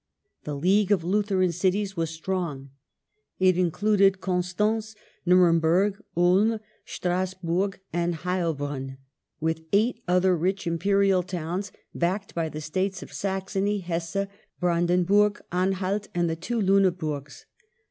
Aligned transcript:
The 0.45 0.55
league 0.55 0.91
of 0.91 1.03
Lutheran 1.03 1.51
cities 1.51 1.95
was 1.95 2.09
strong. 2.09 2.71
It 3.37 3.55
included 3.55 4.19
Constance, 4.19 4.95
Nuremberg, 5.27 6.01
Ulm, 6.17 6.59
Strasburg, 6.85 7.79
and 7.93 8.15
Heilbronn, 8.15 8.97
with 9.39 9.61
eight 9.71 10.01
other 10.07 10.35
rich 10.35 10.65
Imperial 10.65 11.21
towns, 11.21 11.71
backed 11.93 12.33
by 12.33 12.49
the 12.49 12.61
States 12.61 13.03
of 13.03 13.13
Saxony, 13.13 13.77
Hesse, 13.81 14.25
Brandenburg, 14.59 15.39
Anhalt, 15.51 16.07
and 16.15 16.27
the 16.27 16.35
two 16.35 16.59
Luneburgs. 16.59 17.45